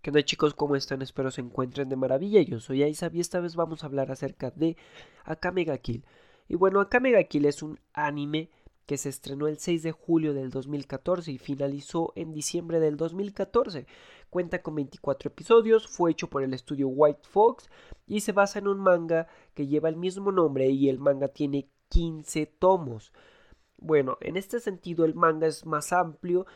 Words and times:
¿Qué 0.00 0.10
onda 0.10 0.24
chicos? 0.24 0.54
¿Cómo 0.54 0.76
están? 0.76 1.02
Espero 1.02 1.32
se 1.32 1.40
encuentren 1.40 1.88
de 1.88 1.96
maravilla. 1.96 2.40
Yo 2.42 2.60
soy 2.60 2.84
Aisab 2.84 3.16
y 3.16 3.20
esta 3.20 3.40
vez 3.40 3.56
vamos 3.56 3.82
a 3.82 3.86
hablar 3.86 4.12
acerca 4.12 4.52
de 4.52 4.76
Akame 5.24 5.64
ga 5.64 5.76
Kill. 5.78 6.04
Y 6.46 6.54
bueno, 6.54 6.80
Akame 6.80 7.10
ga 7.10 7.24
Kill 7.24 7.46
es 7.46 7.64
un 7.64 7.80
anime 7.92 8.48
que 8.86 8.96
se 8.96 9.08
estrenó 9.08 9.48
el 9.48 9.58
6 9.58 9.82
de 9.82 9.90
julio 9.90 10.34
del 10.34 10.50
2014 10.50 11.32
y 11.32 11.38
finalizó 11.38 12.12
en 12.14 12.32
diciembre 12.32 12.78
del 12.78 12.96
2014. 12.96 13.86
Cuenta 14.30 14.62
con 14.62 14.76
24 14.76 15.30
episodios, 15.30 15.88
fue 15.88 16.12
hecho 16.12 16.30
por 16.30 16.44
el 16.44 16.54
estudio 16.54 16.86
White 16.86 17.28
Fox 17.28 17.68
y 18.06 18.20
se 18.20 18.30
basa 18.30 18.60
en 18.60 18.68
un 18.68 18.78
manga 18.78 19.26
que 19.54 19.66
lleva 19.66 19.88
el 19.88 19.96
mismo 19.96 20.30
nombre 20.30 20.70
y 20.70 20.88
el 20.88 21.00
manga 21.00 21.26
tiene 21.26 21.70
15 21.88 22.46
tomos. 22.46 23.12
Bueno, 23.78 24.16
en 24.20 24.36
este 24.36 24.60
sentido 24.60 25.04
el 25.04 25.16
manga 25.16 25.48
es 25.48 25.66
más 25.66 25.92
amplio, 25.92 26.46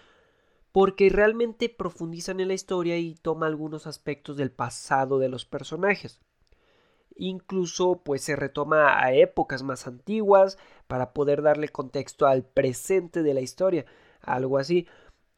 porque 0.72 1.10
realmente 1.10 1.68
profundizan 1.68 2.40
en 2.40 2.48
la 2.48 2.54
historia 2.54 2.96
y 2.98 3.14
toma 3.14 3.46
algunos 3.46 3.86
aspectos 3.86 4.38
del 4.38 4.50
pasado 4.50 5.18
de 5.18 5.28
los 5.28 5.44
personajes. 5.44 6.20
Incluso 7.14 8.02
pues 8.02 8.22
se 8.22 8.36
retoma 8.36 8.98
a 8.98 9.12
épocas 9.12 9.62
más 9.62 9.86
antiguas 9.86 10.58
para 10.88 11.12
poder 11.12 11.42
darle 11.42 11.68
contexto 11.68 12.26
al 12.26 12.42
presente 12.42 13.22
de 13.22 13.34
la 13.34 13.42
historia, 13.42 13.84
algo 14.22 14.56
así. 14.56 14.88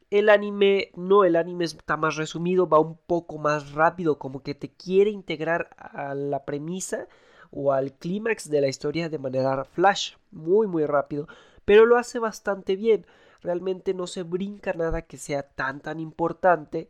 El 0.09 0.29
anime, 0.29 0.93
no, 0.95 1.25
el 1.25 1.35
anime 1.35 1.65
está 1.65 1.97
más 1.97 2.15
resumido, 2.15 2.69
va 2.69 2.79
un 2.79 2.97
poco 2.97 3.39
más 3.39 3.73
rápido, 3.73 4.21
como 4.21 4.45
que 4.45 4.55
te 4.55 4.71
quiere 4.71 5.11
integrar 5.11 5.71
a 5.77 6.15
la 6.15 6.45
premisa 6.45 7.09
o 7.51 7.73
al 7.73 7.93
clímax 7.95 8.49
de 8.49 8.61
la 8.61 8.69
historia 8.69 9.09
de 9.09 9.19
manera 9.19 9.65
flash, 9.65 10.15
muy 10.31 10.69
muy 10.69 10.87
rápido, 10.87 11.27
pero 11.65 11.87
lo 11.87 11.97
hace 11.97 12.21
bastante 12.21 12.77
bien 12.77 13.07
realmente 13.45 13.95
no 13.95 14.07
se 14.09 14.25
brinca 14.25 14.73
nada 14.73 15.03
que 15.03 15.19
sea 15.19 15.43
tan 15.45 15.81
tan 15.81 16.01
importante 16.01 16.89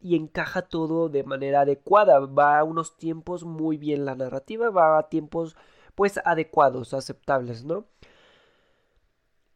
y 0.00 0.16
encaja 0.16 0.62
todo 0.62 1.08
de 1.08 1.24
manera 1.24 1.62
adecuada, 1.62 2.20
va 2.20 2.58
a 2.58 2.64
unos 2.64 2.96
tiempos 2.96 3.44
muy 3.44 3.76
bien 3.76 4.04
la 4.04 4.14
narrativa, 4.14 4.70
va 4.70 4.98
a 4.98 5.08
tiempos 5.08 5.56
pues 5.94 6.20
adecuados, 6.24 6.94
aceptables, 6.94 7.64
¿no? 7.64 7.86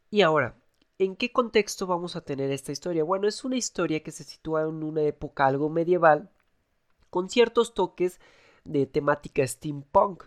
Y 0.09 0.21
ahora, 0.21 0.55
¿en 0.97 1.15
qué 1.15 1.31
contexto 1.31 1.85
vamos 1.85 2.15
a 2.15 2.21
tener 2.21 2.51
esta 2.51 2.71
historia? 2.71 3.03
Bueno, 3.03 3.27
es 3.27 3.43
una 3.43 3.57
historia 3.57 4.01
que 4.01 4.11
se 4.11 4.23
sitúa 4.23 4.63
en 4.63 4.83
una 4.83 5.01
época 5.03 5.45
algo 5.45 5.69
medieval, 5.69 6.29
con 7.09 7.29
ciertos 7.29 7.73
toques 7.73 8.19
de 8.63 8.87
temática 8.87 9.45
steampunk. 9.45 10.23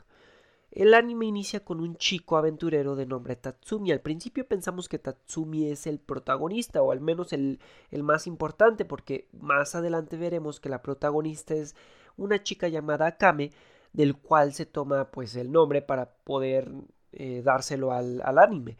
El 0.72 0.94
anime 0.94 1.26
inicia 1.26 1.60
con 1.60 1.80
un 1.80 1.96
chico 1.98 2.38
aventurero 2.38 2.96
de 2.96 3.04
nombre 3.04 3.36
Tatsumi. 3.36 3.92
Al 3.92 4.00
principio 4.00 4.48
pensamos 4.48 4.88
que 4.88 4.98
Tatsumi 4.98 5.66
es 5.70 5.86
el 5.86 5.98
protagonista 5.98 6.80
o 6.80 6.92
al 6.92 7.00
menos 7.02 7.34
el, 7.34 7.60
más 8.02 8.26
importante 8.26 8.86
porque 8.86 9.28
más 9.38 9.74
adelante 9.74 10.16
veremos 10.16 10.60
que 10.60 10.70
la 10.70 10.80
protagonista 10.80 11.54
es 11.54 11.76
una 12.16 12.42
chica 12.42 12.68
llamada 12.68 13.06
Akame 13.06 13.52
del 13.92 14.16
cual 14.16 14.54
se 14.54 14.64
toma 14.64 15.10
pues 15.10 15.36
el 15.36 15.52
nombre 15.52 15.82
para 15.82 16.14
poder 16.24 16.72
eh, 17.12 17.42
dárselo 17.44 17.92
al, 17.92 18.22
al 18.24 18.38
anime. 18.38 18.78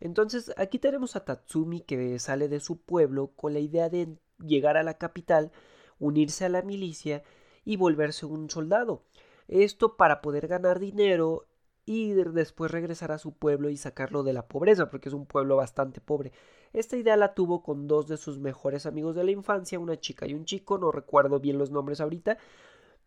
Entonces 0.00 0.52
aquí 0.58 0.78
tenemos 0.78 1.16
a 1.16 1.24
Tatsumi 1.24 1.80
que 1.80 2.18
sale 2.18 2.48
de 2.48 2.60
su 2.60 2.82
pueblo 2.82 3.28
con 3.28 3.54
la 3.54 3.60
idea 3.60 3.88
de 3.88 4.18
llegar 4.44 4.76
a 4.76 4.82
la 4.82 4.98
capital, 4.98 5.52
unirse 5.98 6.44
a 6.44 6.50
la 6.50 6.60
milicia 6.60 7.22
y 7.64 7.78
volverse 7.78 8.26
un 8.26 8.50
soldado. 8.50 9.04
Esto 9.48 9.96
para 9.96 10.20
poder 10.20 10.46
ganar 10.46 10.78
dinero 10.78 11.46
y 11.88 12.12
después 12.12 12.70
regresar 12.70 13.12
a 13.12 13.18
su 13.18 13.32
pueblo 13.32 13.70
y 13.70 13.78
sacarlo 13.78 14.22
de 14.22 14.34
la 14.34 14.46
pobreza, 14.46 14.90
porque 14.90 15.08
es 15.08 15.14
un 15.14 15.24
pueblo 15.24 15.56
bastante 15.56 16.02
pobre. 16.02 16.32
Esta 16.74 16.98
idea 16.98 17.16
la 17.16 17.32
tuvo 17.32 17.62
con 17.62 17.88
dos 17.88 18.06
de 18.06 18.18
sus 18.18 18.38
mejores 18.38 18.84
amigos 18.84 19.16
de 19.16 19.24
la 19.24 19.30
infancia, 19.30 19.78
una 19.78 19.98
chica 19.98 20.26
y 20.26 20.34
un 20.34 20.44
chico, 20.44 20.76
no 20.76 20.92
recuerdo 20.92 21.40
bien 21.40 21.56
los 21.56 21.70
nombres 21.70 22.02
ahorita, 22.02 22.36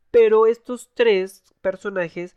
pero 0.09 0.47
estos 0.47 0.89
tres 0.95 1.43
personajes 1.61 2.35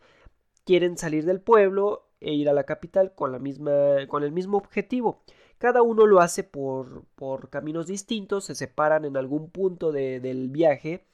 quieren 0.65 0.99
salir 0.99 1.25
del 1.25 1.41
pueblo 1.41 2.05
e 2.21 2.33
ir 2.33 2.47
a 2.47 2.53
la 2.53 2.63
capital 2.65 3.15
con 3.15 3.31
la 3.31 3.39
misma 3.39 4.05
con 4.07 4.23
el 4.23 4.31
mismo 4.31 4.57
objetivo. 4.57 5.21
Cada 5.57 5.81
uno 5.81 6.05
lo 6.05 6.19
hace 6.19 6.43
por, 6.43 7.05
por 7.15 7.49
caminos 7.49 7.87
distintos, 7.87 8.45
se 8.45 8.53
separan 8.53 9.03
en 9.05 9.17
algún 9.17 9.49
punto 9.49 9.91
del 9.91 10.49
viaje 10.49 11.05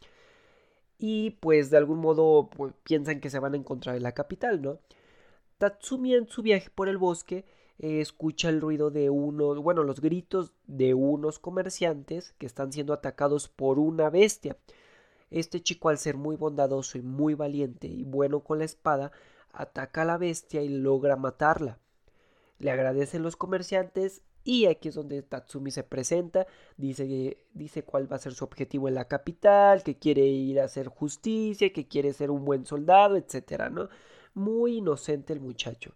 y 1.02 1.32
pues 1.32 1.72
de 1.72 1.78
algún 1.78 2.00
modo 2.00 2.50
pues, 2.56 2.74
piensan 2.84 3.20
que 3.20 3.32
se 3.32 3.40
van 3.40 3.56
a 3.56 3.58
encontrar 3.58 3.96
en 3.96 4.04
la 4.04 4.12
capital, 4.14 4.62
¿no? 4.62 4.80
Tatsumi 5.58 6.14
en 6.14 6.28
su 6.28 6.44
viaje 6.44 6.70
por 6.70 6.88
el 6.88 7.00
bosque 7.00 7.44
eh, 7.80 8.02
escucha 8.02 8.50
el 8.50 8.62
ruido 8.62 8.92
de 8.92 9.10
unos, 9.10 9.58
bueno, 9.58 9.84
los 9.84 10.00
gritos 10.00 10.54
de 10.68 10.94
unos 10.94 11.40
comerciantes 11.40 12.34
que 12.38 12.46
están 12.46 12.72
siendo 12.72 12.94
atacados 12.94 13.48
por 13.48 13.80
una 13.80 14.12
bestia. 14.12 14.58
Este 15.32 15.64
chico 15.64 15.90
al 15.90 15.98
ser 15.98 16.18
muy 16.18 16.36
bondadoso 16.36 17.00
y 17.00 17.02
muy 17.02 17.34
valiente 17.34 17.88
y 17.88 18.04
bueno 18.04 18.42
con 18.42 18.60
la 18.60 18.66
espada, 18.66 19.12
ataca 19.54 20.04
a 20.04 20.06
la 20.06 20.20
bestia 20.20 20.62
y 20.62 20.70
logra 20.70 21.16
matarla. 21.16 21.80
Le 22.60 22.70
agradecen 22.70 23.24
los 23.24 23.36
comerciantes 23.36 24.22
y 24.44 24.66
aquí 24.66 24.90
es 24.90 24.96
donde 24.96 25.22
Tatsumi 25.22 25.72
se 25.72 25.84
presenta, 25.84 26.48
dice, 26.78 27.46
dice 27.54 27.84
cuál 27.84 28.12
va 28.12 28.16
a 28.16 28.20
ser 28.20 28.34
su 28.34 28.44
objetivo 28.44 28.88
en 28.88 28.96
la 28.96 29.08
capital, 29.08 29.84
que 29.84 29.98
quiere 29.98 30.26
ir 30.26 30.60
a 30.60 30.66
hacer 30.66 30.88
justicia, 30.88 31.72
que 31.72 31.88
quiere 31.88 32.14
ser 32.14 32.32
un 32.32 32.44
buen 32.46 32.66
soldado, 32.66 33.18
etcétera, 33.18 33.70
¿no? 33.70 33.90
Muy 34.34 34.78
inocente 34.78 35.34
el 35.34 35.42
muchacho. 35.42 35.94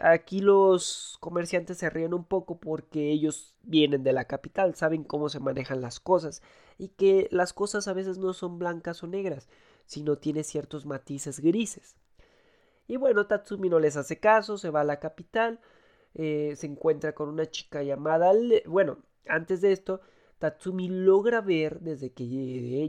Aquí 0.00 0.40
los 0.40 1.16
comerciantes 1.20 1.78
se 1.78 1.88
ríen 1.88 2.14
un 2.14 2.24
poco 2.24 2.58
porque 2.58 3.12
ellos 3.12 3.54
vienen 3.62 4.02
de 4.02 4.12
la 4.12 4.24
capital, 4.24 4.74
saben 4.74 5.04
cómo 5.04 5.28
se 5.28 5.38
manejan 5.40 5.80
las 5.80 6.00
cosas 6.00 6.42
y 6.78 6.88
que 6.88 7.28
las 7.30 7.52
cosas 7.52 7.86
a 7.86 7.92
veces 7.92 8.18
no 8.18 8.32
son 8.32 8.58
blancas 8.58 9.02
o 9.04 9.06
negras, 9.06 9.48
sino 9.86 10.18
tiene 10.18 10.42
ciertos 10.42 10.84
matices 10.84 11.40
grises. 11.40 11.96
Y 12.88 12.96
bueno, 12.96 13.26
Tatsumi 13.26 13.68
no 13.68 13.78
les 13.78 13.96
hace 13.96 14.18
caso, 14.18 14.58
se 14.58 14.70
va 14.70 14.80
a 14.80 14.84
la 14.84 14.98
capital, 14.98 15.60
eh, 16.14 16.54
se 16.56 16.66
encuentra 16.66 17.14
con 17.14 17.28
una 17.28 17.50
chica 17.50 17.82
llamada... 17.82 18.32
Bueno, 18.66 18.98
antes 19.26 19.60
de 19.60 19.72
esto, 19.72 20.00
Tatsumi 20.38 20.88
logra 20.88 21.40
ver 21.40 21.80
desde 21.80 22.12
que 22.12 22.26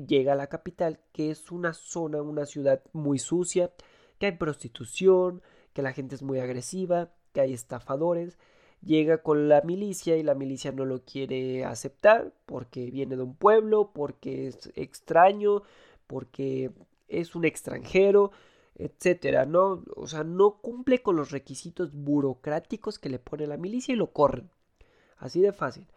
llega 0.08 0.34
a 0.34 0.36
la 0.36 0.48
capital 0.48 1.00
que 1.12 1.32
es 1.32 1.52
una 1.52 1.74
zona, 1.74 2.22
una 2.22 2.46
ciudad 2.46 2.82
muy 2.94 3.20
sucia, 3.20 3.72
que 4.20 4.28
hay 4.28 4.32
prostitución, 4.34 5.42
que 5.74 5.82
la 5.82 5.94
gente 5.94 6.16
es 6.16 6.24
muy 6.24 6.40
agresiva, 6.40 7.12
que 7.34 7.42
hay 7.42 7.54
estafadores. 7.54 8.38
Llega 8.82 9.24
con 9.24 9.50
la 9.50 9.62
milicia 9.62 10.16
y 10.18 10.24
la 10.24 10.36
milicia 10.36 10.72
no 10.72 10.86
lo 10.86 11.04
quiere 11.04 11.66
aceptar 11.66 12.34
porque 12.46 12.92
viene 12.92 13.16
de 13.16 13.24
un 13.24 13.36
pueblo, 13.36 13.92
porque 13.94 14.48
es 14.48 14.72
extraño, 14.76 15.64
porque 16.08 16.72
es 17.08 17.36
un 17.36 17.46
extranjero 17.46 18.32
etcétera, 18.78 19.46
¿no? 19.46 19.84
O 19.96 20.08
sea, 20.08 20.24
no 20.24 20.58
cumple 20.62 21.02
con 21.02 21.16
los 21.16 21.32
requisitos 21.32 21.94
burocráticos 21.94 23.00
que 23.00 23.10
le 23.10 23.20
pone 23.20 23.48
la 23.48 23.58
milicia 23.58 23.94
y 23.94 23.98
lo 23.98 24.12
corren. 24.12 24.50
Así 25.18 25.42
de 25.42 25.54
fácil. 25.54 25.88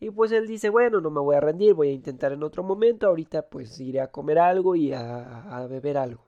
Y 0.00 0.10
pues 0.10 0.32
él 0.32 0.46
dice, 0.48 0.68
bueno, 0.68 1.00
no 1.00 1.10
me 1.10 1.20
voy 1.20 1.36
a 1.36 1.40
rendir, 1.40 1.74
voy 1.74 1.88
a 1.88 1.92
intentar 1.92 2.32
en 2.32 2.42
otro 2.42 2.62
momento, 2.62 3.06
ahorita 3.06 3.48
pues 3.48 3.78
iré 3.80 4.00
a 4.00 4.10
comer 4.10 4.38
algo 4.38 4.74
y 4.74 4.92
a, 4.92 5.66
beber 5.70 5.96
algo. 5.96 6.24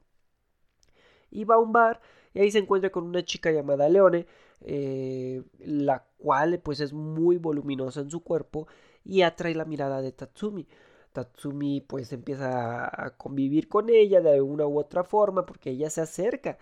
Y 1.30 1.44
va 1.44 1.56
a 1.56 1.58
un 1.58 1.72
bar 1.72 2.00
y 2.34 2.40
ahí 2.40 2.50
se 2.50 2.58
encuentra 2.58 2.90
con 2.90 3.04
una 3.04 3.24
chica 3.24 3.50
llamada 3.50 3.88
Leone, 3.88 4.26
eh, 4.60 5.42
la 5.58 6.04
cual 6.18 6.60
pues 6.60 6.80
es 6.80 6.92
muy 6.92 7.36
voluminosa 7.38 8.00
en 8.00 8.10
su 8.10 8.22
cuerpo 8.22 8.68
y 9.04 9.22
atrae 9.22 9.54
la 9.54 9.64
mirada 9.64 10.00
de 10.02 10.12
Tatsumi. 10.12 10.68
Tatsumi 11.14 11.80
pues 11.80 12.12
empieza 12.12 12.84
a 12.86 13.16
convivir 13.16 13.68
con 13.68 13.88
ella 13.88 14.20
de 14.20 14.42
una 14.42 14.66
u 14.66 14.78
otra 14.80 15.04
forma 15.04 15.46
porque 15.46 15.70
ella 15.70 15.88
se 15.88 16.00
acerca. 16.02 16.58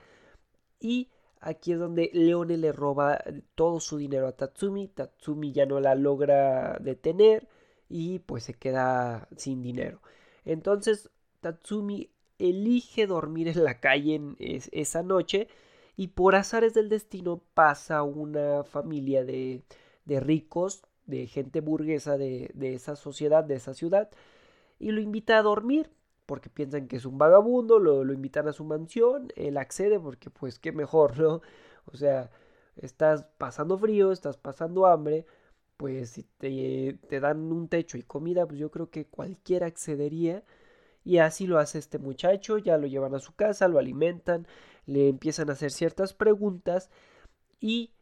Y 0.78 1.08
aquí 1.40 1.72
es 1.72 1.78
donde 1.78 2.10
Leone 2.12 2.58
le 2.58 2.72
roba 2.72 3.18
todo 3.54 3.80
su 3.80 3.96
dinero 3.96 4.28
a 4.28 4.32
Tatsumi. 4.32 4.88
Tatsumi 4.88 5.52
ya 5.52 5.66
no 5.66 5.80
la 5.80 5.94
logra 5.94 6.78
detener 6.80 7.48
y 7.88 8.20
pues 8.20 8.44
se 8.44 8.54
queda 8.54 9.28
sin 9.36 9.62
dinero. 9.62 10.02
Entonces 10.44 11.10
Tatsumi 11.40 12.10
elige 12.38 13.06
dormir 13.06 13.49
en 13.49 13.64
la 13.64 13.81
calle 13.81 14.16
en 14.16 14.37
esa 14.38 15.02
noche 15.02 15.49
y 15.96 16.08
por 16.08 16.34
azares 16.34 16.75
del 16.75 16.90
destino 16.90 17.40
pasa 17.54 18.02
una 18.02 18.64
familia 18.64 19.25
de, 19.25 19.62
de 20.04 20.20
ricos, 20.20 20.82
de 21.06 21.26
gente 21.26 21.60
burguesa 21.60 22.19
de, 22.19 22.50
de 22.54 22.75
esa 22.75 22.96
sociedad, 22.96 23.44
de 23.44 23.54
esa 23.54 23.75
ciudad, 23.75 24.10
y 24.82 24.90
lo 24.90 25.00
invita 25.00 25.38
a 25.38 25.43
dormir 25.43 25.90
porque 26.26 26.50
piensan 26.50 26.88
que 26.88 26.96
es 26.96 27.05
un 27.05 27.19
vagabundo, 27.19 27.79
lo, 27.79 28.12
invitan 28.12 28.49
a 28.49 28.52
su 28.52 28.64
mansión, 28.64 29.32
él 29.37 29.56
accede 29.56 30.00
porque 30.00 30.31
pues 30.31 30.58
qué 30.58 30.73
mejor, 30.73 31.19
¿no? 31.20 31.40
O 31.87 31.96
sea, 31.96 32.31
estás 32.76 33.25
pasando 33.38 33.79
frío, 33.79 34.12
estás 34.12 34.37
pasando 34.37 34.87
hambre, 34.87 35.26
pues 35.76 36.11
si 36.11 36.25
te, 36.25 36.99
te 37.08 37.20
dan 37.20 37.52
un 37.52 37.69
techo 37.69 37.99
y 37.99 38.02
comida, 38.02 38.46
pues 38.46 38.58
yo 38.58 38.70
creo 38.70 38.90
que 38.90 39.06
cualquiera 39.06 39.67
accedería. 39.67 40.43
Y 41.05 41.19
así 41.19 41.46
lo 41.46 41.58
hace 41.58 41.78
este 41.78 41.99
muchacho, 41.99 42.58
ya 42.58 42.78
lo 42.78 42.87
llevan 42.87 43.14
a 43.14 43.19
su 43.19 43.35
casa, 43.35 43.69
lo 43.69 43.78
alimentan, 43.78 44.46
le 44.87 45.08
empiezan 45.08 45.50
a 45.50 45.55
hacer 45.55 45.73
ciertas 45.73 46.14
preguntas 46.14 46.90
y 47.61 47.93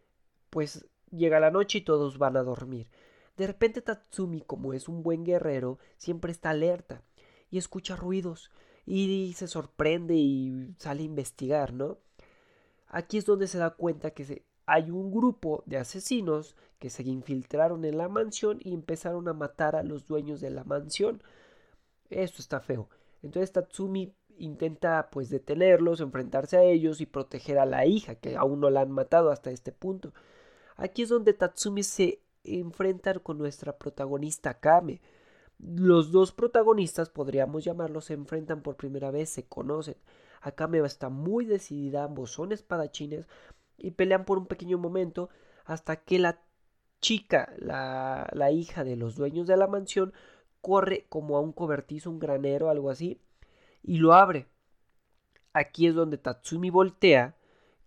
pues 0.50 0.87
llega 1.11 1.41
la 1.41 1.50
noche 1.50 1.79
y 1.79 1.83
todos 1.83 2.19
van 2.19 2.37
a 2.37 2.43
dormir. 2.43 2.88
De 3.37 3.47
repente 3.47 3.81
Tatsumi, 3.82 4.43
como 4.43 4.75
es 4.75 4.88
un 4.88 5.03
buen 5.03 5.25
guerrero, 5.25 5.79
siempre 5.97 6.32
está 6.32 6.50
alerta 6.50 7.03
y 7.50 7.59
escucha 7.59 7.97
ruidos 7.97 8.50
y 8.87 9.32
se 9.35 9.49
sorprende 9.49 10.15
y 10.15 10.75
sale 10.79 11.03
a 11.03 11.06
investigar, 11.06 11.73
¿no? 11.73 11.99
Aquí 12.88 13.19
es 13.19 13.25
donde 13.25 13.47
se 13.47 13.59
da 13.59 13.71
cuenta 13.71 14.11
que 14.11 14.44
hay 14.67 14.91
un 14.91 15.11
grupo 15.11 15.62
de 15.67 15.79
asesinos 15.79 16.56
que 16.79 16.91
se 16.91 17.03
infiltraron 17.03 17.85
en 17.85 17.99
la 17.99 18.09
mansión 18.09 18.59
y 18.62 18.75
empezaron 18.75 19.29
a 19.29 19.33
matar 19.33 19.76
a 19.76 19.83
los 19.83 20.06
dueños 20.06 20.41
de 20.41 20.50
la 20.50 20.65
mansión. 20.65 21.23
Esto 22.09 22.43
está 22.43 22.61
feo. 22.61 22.88
Entonces 23.23 23.53
Tatsumi 23.53 24.15
intenta 24.38 25.09
pues 25.11 25.29
detenerlos, 25.29 26.00
enfrentarse 26.00 26.56
a 26.56 26.62
ellos 26.62 27.00
y 27.00 27.06
proteger 27.06 27.59
a 27.59 27.67
la 27.67 27.87
hija, 27.87 28.15
que 28.15 28.37
aún 28.37 28.61
no 28.61 28.71
la 28.71 28.81
han 28.81 28.91
matado 28.91 29.31
hasta 29.31 29.50
este 29.50 29.73
punto. 29.73 30.12
Aquí 30.76 31.03
es 31.03 31.11
donde 31.11 31.35
Tatsumi 31.35 31.83
se 31.83 32.21
enfrenta 32.44 33.14
con 33.19 33.38
nuestra 33.38 33.78
protagonista 33.78 34.60
Kame. 34.60 35.00
Los 35.58 36.10
dos 36.10 36.32
protagonistas, 36.32 37.10
podríamos 37.10 37.64
llamarlos, 37.64 38.06
se 38.06 38.14
enfrentan 38.14 38.62
por 38.62 38.76
primera 38.76 39.10
vez, 39.10 39.31
se 39.31 39.46
conocen. 39.46 39.96
Akame 40.40 40.78
está 40.78 41.10
muy 41.10 41.44
decidida, 41.44 42.04
ambos 42.04 42.31
son 42.31 42.52
espadachines 42.52 43.28
y 43.76 43.90
pelean 43.90 44.25
por 44.25 44.38
un 44.38 44.46
pequeño 44.46 44.78
momento 44.78 45.28
hasta 45.64 45.96
que 45.96 46.19
la 46.19 46.40
chica, 47.00 47.52
la, 47.58 48.28
la 48.32 48.50
hija 48.50 48.84
de 48.84 48.96
los 48.96 49.16
dueños 49.16 49.46
de 49.46 49.56
la 49.56 49.66
mansión, 49.66 50.12
corre 50.60 51.06
como 51.08 51.37
a 51.37 51.40
un 51.40 51.52
cobertizo, 51.52 52.10
un 52.10 52.19
granero, 52.19 52.70
algo 52.70 52.90
así, 52.90 53.20
y 53.82 53.98
lo 53.98 54.14
abre. 54.14 54.46
Aquí 55.52 55.87
es 55.87 55.94
donde 55.94 56.19
Tatsumi 56.19 56.70
voltea 56.70 57.34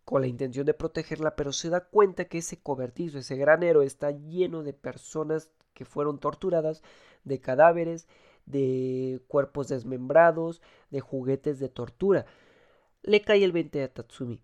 con 0.05 0.21
la 0.21 0.27
intención 0.27 0.65
de 0.65 0.73
protegerla, 0.73 1.35
pero 1.35 1.53
se 1.53 1.69
da 1.69 1.81
cuenta 1.81 2.25
que 2.25 2.39
ese 2.39 2.61
cobertizo, 2.61 3.19
ese 3.19 3.35
granero 3.35 3.81
está 3.81 4.11
lleno 4.11 4.63
de 4.63 4.73
personas 4.73 5.49
que 5.73 5.85
fueron 5.85 6.19
torturadas, 6.19 6.83
de 7.23 7.39
cadáveres, 7.39 8.07
de 8.45 9.21
cuerpos 9.27 9.69
desmembrados, 9.69 10.61
de 10.89 10.99
juguetes 10.99 11.59
de 11.59 11.69
tortura. 11.69 12.25
Le 13.01 13.21
cae 13.21 13.43
el 13.43 13.51
20 13.51 13.83
a 13.83 13.93
Tatsumi. 13.93 14.41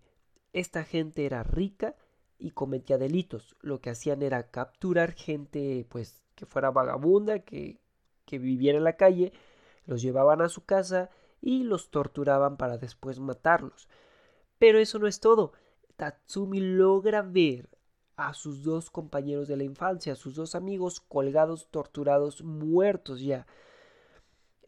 Esta 0.52 0.84
gente 0.84 1.26
era 1.26 1.42
rica 1.42 1.94
y 2.38 2.50
cometía 2.52 2.98
delitos. 2.98 3.56
Lo 3.60 3.80
que 3.80 3.90
hacían 3.90 4.22
era 4.22 4.50
capturar 4.50 5.12
gente 5.12 5.86
pues 5.88 6.22
que 6.34 6.46
fuera 6.46 6.70
vagabunda, 6.70 7.40
que, 7.40 7.78
que 8.24 8.38
viviera 8.38 8.78
en 8.78 8.84
la 8.84 8.96
calle, 8.96 9.32
los 9.84 10.00
llevaban 10.02 10.40
a 10.40 10.48
su 10.48 10.64
casa 10.64 11.10
y 11.42 11.64
los 11.64 11.90
torturaban 11.90 12.56
para 12.56 12.78
después 12.78 13.20
matarlos. 13.20 13.88
Pero 14.60 14.78
eso 14.78 14.98
no 14.98 15.06
es 15.06 15.20
todo. 15.20 15.54
Tatsumi 15.96 16.60
logra 16.60 17.22
ver 17.22 17.70
a 18.16 18.34
sus 18.34 18.62
dos 18.62 18.90
compañeros 18.90 19.48
de 19.48 19.56
la 19.56 19.64
infancia, 19.64 20.12
a 20.12 20.16
sus 20.16 20.34
dos 20.34 20.54
amigos 20.54 21.00
colgados, 21.00 21.68
torturados, 21.70 22.42
muertos 22.42 23.22
ya. 23.22 23.46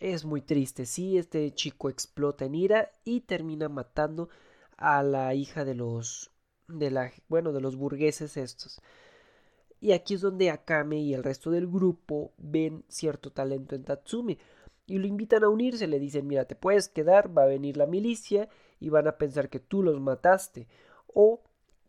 Es 0.00 0.24
muy 0.24 0.40
triste, 0.40 0.86
sí, 0.86 1.18
este 1.18 1.52
chico 1.52 1.90
explota 1.90 2.46
en 2.46 2.54
ira 2.54 2.90
y 3.04 3.20
termina 3.20 3.68
matando 3.68 4.30
a 4.78 5.02
la 5.02 5.34
hija 5.34 5.66
de 5.66 5.74
los 5.74 6.30
de 6.68 6.90
la 6.90 7.12
bueno, 7.28 7.52
de 7.52 7.60
los 7.60 7.76
burgueses 7.76 8.38
estos. 8.38 8.80
Y 9.78 9.92
aquí 9.92 10.14
es 10.14 10.22
donde 10.22 10.48
Akame 10.48 11.00
y 11.00 11.12
el 11.12 11.22
resto 11.22 11.50
del 11.50 11.66
grupo 11.66 12.32
ven 12.38 12.82
cierto 12.88 13.30
talento 13.30 13.74
en 13.74 13.84
Tatsumi 13.84 14.38
y 14.86 14.96
lo 14.96 15.06
invitan 15.06 15.44
a 15.44 15.50
unirse, 15.50 15.86
le 15.86 15.98
dicen, 15.98 16.26
mira, 16.26 16.46
te 16.46 16.56
puedes 16.56 16.88
quedar, 16.88 17.36
va 17.36 17.42
a 17.42 17.46
venir 17.46 17.76
la 17.76 17.86
milicia 17.86 18.48
y 18.82 18.90
van 18.90 19.08
a 19.08 19.18
pensar 19.18 19.48
que 19.48 19.60
tú 19.60 19.82
los 19.82 20.00
mataste. 20.00 20.68
O 21.14 21.42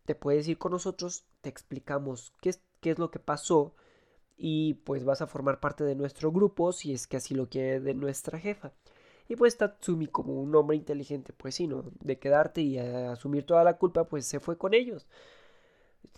te 0.05 0.15
puedes 0.15 0.47
ir 0.47 0.57
con 0.57 0.71
nosotros, 0.71 1.25
te 1.41 1.49
explicamos 1.49 2.33
qué 2.41 2.49
es, 2.49 2.61
qué 2.81 2.91
es 2.91 2.99
lo 2.99 3.11
que 3.11 3.19
pasó 3.19 3.73
y 4.37 4.75
pues 4.85 5.05
vas 5.05 5.21
a 5.21 5.27
formar 5.27 5.59
parte 5.59 5.83
de 5.83 5.95
nuestro 5.95 6.31
grupo 6.31 6.71
si 6.73 6.93
es 6.93 7.07
que 7.07 7.17
así 7.17 7.35
lo 7.35 7.49
quiere 7.49 7.79
de 7.79 7.93
nuestra 7.93 8.39
jefa. 8.39 8.73
Y 9.29 9.35
pues 9.37 9.57
Tatsumi 9.57 10.07
como 10.07 10.33
un 10.41 10.53
hombre 10.55 10.75
inteligente, 10.77 11.33
pues 11.33 11.55
sí, 11.55 11.67
¿no? 11.67 11.85
De 12.01 12.19
quedarte 12.19 12.61
y 12.61 12.77
asumir 12.77 13.45
toda 13.45 13.63
la 13.63 13.77
culpa, 13.77 14.05
pues 14.05 14.25
se 14.25 14.39
fue 14.39 14.57
con 14.57 14.73
ellos. 14.73 15.07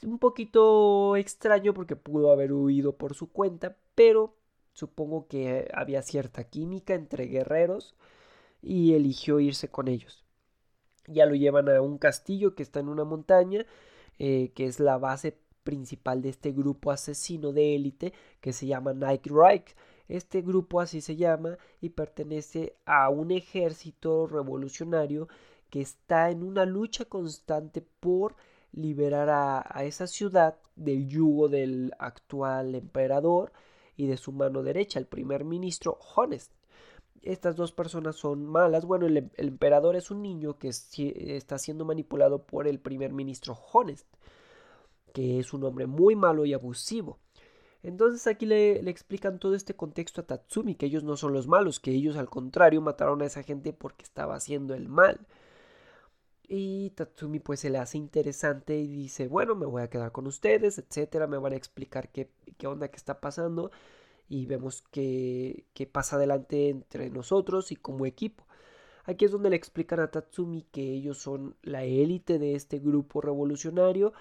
Un 0.04 0.20
poquito 0.20 1.16
extraño 1.16 1.74
porque 1.74 1.96
pudo 1.96 2.32
haber 2.32 2.52
huido 2.54 2.98
por 2.98 3.14
su 3.16 3.32
cuenta, 3.32 3.78
pero 3.96 4.36
Supongo 4.76 5.28
que 5.30 5.70
había 5.74 6.02
cierta 6.02 6.44
química 6.44 6.96
entre 6.96 7.28
guerreros 7.28 7.96
y 8.62 8.94
eligió 8.94 9.40
irse 9.40 9.70
con 9.70 9.88
ellos. 9.88 10.25
Ya 11.08 11.26
lo 11.26 11.36
llevan 11.36 11.70
a 11.70 11.82
un 11.82 11.98
castillo 11.98 12.56
que 12.56 12.64
está 12.64 12.80
en 12.80 12.90
una 12.90 13.04
montaña, 13.04 13.66
eh, 14.20 14.52
que 14.56 14.66
es 14.66 14.80
la 14.80 14.98
base 14.98 15.38
principal 15.64 16.22
de 16.22 16.30
este 16.30 16.52
grupo 16.52 16.92
asesino 16.92 17.52
de 17.52 17.76
élite 17.76 18.14
que 18.42 18.54
se 18.54 18.68
llama 18.68 18.94
Night 18.94 19.28
Reich. 19.28 19.76
Este 20.08 20.42
grupo 20.42 20.80
así 20.80 21.02
se 21.02 21.16
llama 21.16 21.58
y 21.82 21.90
pertenece 21.90 22.76
a 22.86 23.10
un 23.10 23.32
ejército 23.32 24.28
revolucionario 24.28 25.28
que 25.70 25.82
está 25.82 26.30
en 26.30 26.44
una 26.44 26.66
lucha 26.66 27.06
constante 27.06 27.82
por 28.00 28.36
liberar 28.72 29.30
a 29.30 29.84
esa 29.84 30.06
ciudad 30.06 30.58
del 30.76 31.08
yugo 31.08 31.48
del 31.50 31.94
actual 31.98 32.76
emperador 32.76 33.52
y 33.98 34.08
de 34.08 34.18
su 34.18 34.32
mano 34.32 34.64
derecha, 34.64 35.00
el 35.00 35.08
primer 35.08 35.46
ministro 35.46 35.98
Honest. 36.16 36.52
Estas 37.22 37.56
dos 37.56 37.72
personas 37.72 38.16
son 38.16 38.46
malas. 38.46 38.86
Bueno, 38.86 39.08
el, 39.08 39.32
emperador 39.38 39.96
es 39.96 40.12
un 40.12 40.22
niño 40.22 40.58
que 40.58 40.70
está 40.70 41.58
siendo 41.58 41.86
manipulado 41.86 42.44
por 42.44 42.68
el 42.68 42.80
primer 42.80 43.14
ministro 43.14 43.58
Honest, 43.74 44.08
que 45.14 45.40
es 45.40 45.54
un 45.54 45.64
hombre 45.64 45.88
muy 45.88 46.16
malo 46.16 46.46
y 46.46 46.54
abusivo. 46.54 47.20
Entonces 47.84 48.26
aquí 48.28 48.46
le, 48.46 48.82
le, 48.82 48.92
explican 48.92 49.40
todo 49.40 49.56
este 49.56 49.76
contexto 49.76 50.22
a 50.22 50.26
Tatsumi, 50.26 50.76
que 50.76 50.88
ellos 50.88 51.04
no 51.04 51.18
son 51.18 51.34
los 51.34 51.48
malos, 51.48 51.80
que 51.80 51.92
ellos 51.92 52.18
al 52.18 52.30
contrario 52.30 52.82
mataron 52.82 53.22
a 53.22 53.26
esa 53.26 53.44
gente 53.44 53.74
porque 53.74 54.04
estaba 54.04 54.36
haciendo 54.36 54.74
el 54.74 54.90
mal. 54.90 55.20
Y 56.48 56.92
Tatsumi 56.92 57.40
pues 57.40 57.60
se 57.62 57.70
le 57.70 57.80
hace 57.80 57.98
interesante 57.98 58.78
y 58.78 58.88
dice, 58.88 59.28
bueno, 59.28 59.56
me 59.56 59.66
voy 59.66 59.82
a 59.82 59.90
quedar 59.90 60.12
con 60.12 60.28
ustedes, 60.28 60.78
etcétera, 60.78 61.28
me 61.28 61.38
van 61.38 61.54
a 61.54 61.56
explicar 61.56 62.10
qué, 62.10 62.30
qué 62.58 62.68
onda 62.68 62.88
que 62.90 62.98
está 62.98 63.20
pasando 63.20 63.72
y 64.28 64.46
vemos 64.46 64.84
qué, 64.92 65.66
qué 65.74 65.86
pasa 65.88 66.16
adelante 66.16 66.70
entre 66.70 67.10
nosotros 67.10 67.72
y 67.72 67.76
como 67.76 68.06
equipo. 68.06 68.46
Aquí 69.06 69.26
es 69.26 69.32
donde 69.32 69.50
le 69.52 69.56
explican 69.56 70.00
a 70.00 70.10
Tatsumi 70.10 70.64
que 70.72 70.82
ellos 70.82 71.20
son 71.20 71.56
la 71.62 71.84
élite 71.84 72.40
de 72.40 72.56
este 72.56 72.80
grupo 72.80 73.22
revolucionario, 73.22 74.14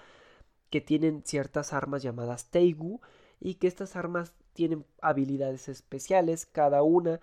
que 0.69 0.81
tienen 0.81 1.23
ciertas 1.25 1.73
armas 1.73 2.03
llamadas 2.03 2.49
Teigu 2.51 3.01
y 3.39 3.55
que 3.55 3.67
estas 3.67 3.95
armas 3.95 4.33
tienen 4.53 4.85
habilidades 5.01 5.69
especiales, 5.69 6.45
cada 6.45 6.83
una 6.83 7.19